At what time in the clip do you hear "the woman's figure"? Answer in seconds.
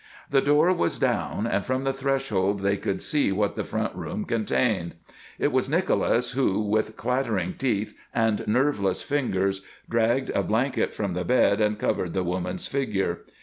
12.15-13.19